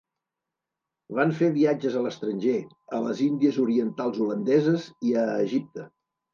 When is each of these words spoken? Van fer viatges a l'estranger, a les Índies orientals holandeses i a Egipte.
Van 1.19 1.33
fer 1.41 1.49
viatges 1.57 1.99
a 1.99 2.01
l'estranger, 2.07 2.57
a 2.97 3.03
les 3.09 3.23
Índies 3.29 3.61
orientals 3.67 4.21
holandeses 4.27 4.91
i 5.13 5.17
a 5.29 5.31
Egipte. 5.47 5.89